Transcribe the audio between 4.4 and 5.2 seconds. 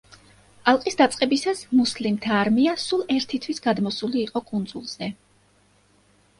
კუნძულზე.